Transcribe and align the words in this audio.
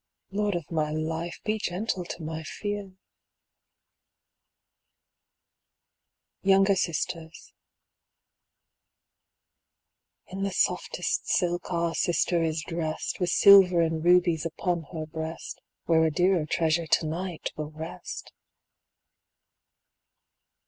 Lord 0.31 0.55
of 0.55 0.71
my 0.71 0.89
life, 0.89 1.39
be 1.45 1.59
gentle 1.59 2.05
to 2.05 2.23
my 2.23 2.41
fear! 2.41 2.97
Tounger 6.43 6.75
Sisters 6.75 7.53
In 10.25 10.41
the 10.41 10.49
softest 10.49 11.27
silk 11.27 11.65
is 11.65 11.69
our 11.71 11.93
sister 11.93 12.51
dressed, 12.65 13.19
With 13.19 13.29
silver 13.29 13.81
and 13.83 14.03
rubies 14.03 14.43
upon 14.43 14.85
her 14.91 15.05
breast. 15.05 15.61
Where 15.85 16.03
a 16.03 16.09
dearer 16.09 16.47
treasure 16.47 16.87
to 16.87 17.05
night 17.05 17.51
will 17.55 17.69
rest. 17.69 18.31